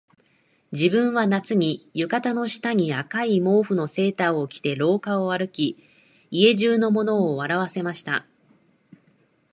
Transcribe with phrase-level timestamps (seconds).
[0.71, 5.77] 自分は夏に、浴衣の下に赤い毛糸のセーターを着て廊下を歩き、
[6.31, 8.25] 家中の者を笑わせました